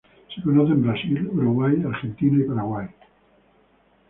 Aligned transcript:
Se 0.33 0.41
conoce 0.41 0.71
en 0.71 0.81
Brasil, 0.81 1.29
Uruguay, 1.31 1.75
Argentina, 1.85 2.43
Paraguay. 2.47 2.87